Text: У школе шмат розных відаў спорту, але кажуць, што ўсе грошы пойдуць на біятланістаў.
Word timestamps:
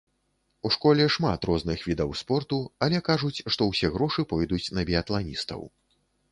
У 0.69 0.69
школе 0.75 1.05
шмат 1.15 1.45
розных 1.49 1.83
відаў 1.89 2.15
спорту, 2.23 2.59
але 2.87 3.03
кажуць, 3.11 3.45
што 3.55 3.71
ўсе 3.75 3.95
грошы 3.99 4.29
пойдуць 4.35 4.63
на 4.81 4.91
біятланістаў. 4.93 5.61